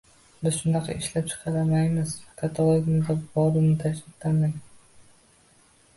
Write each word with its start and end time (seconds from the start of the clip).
«Biz 0.45 0.55
bunaqasini 0.61 1.03
ishlab 1.05 1.27
chiqarmaymiz, 1.33 2.15
katalogimizda 2.41 3.19
borini 3.35 3.95
tanlang» 4.25 4.57